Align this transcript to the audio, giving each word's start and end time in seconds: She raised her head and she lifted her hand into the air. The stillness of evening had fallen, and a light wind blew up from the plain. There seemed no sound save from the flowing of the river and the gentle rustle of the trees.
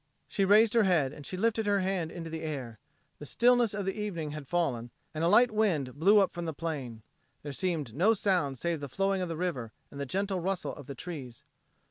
She 0.27 0.45
raised 0.45 0.73
her 0.73 0.81
head 0.81 1.13
and 1.13 1.27
she 1.27 1.37
lifted 1.37 1.67
her 1.67 1.81
hand 1.81 2.11
into 2.11 2.31
the 2.31 2.41
air. 2.41 2.79
The 3.19 3.25
stillness 3.27 3.75
of 3.75 3.87
evening 3.87 4.31
had 4.31 4.47
fallen, 4.47 4.89
and 5.13 5.23
a 5.23 5.27
light 5.27 5.51
wind 5.51 5.93
blew 5.93 6.17
up 6.17 6.31
from 6.31 6.45
the 6.45 6.55
plain. 6.55 7.03
There 7.43 7.53
seemed 7.53 7.93
no 7.93 8.15
sound 8.15 8.57
save 8.57 8.77
from 8.79 8.81
the 8.81 8.89
flowing 8.89 9.21
of 9.21 9.29
the 9.29 9.37
river 9.37 9.73
and 9.91 9.99
the 9.99 10.07
gentle 10.07 10.39
rustle 10.39 10.73
of 10.75 10.87
the 10.87 10.95
trees. 10.95 11.43